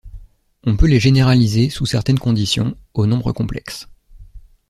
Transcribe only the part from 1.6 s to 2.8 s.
sous certaines conditions,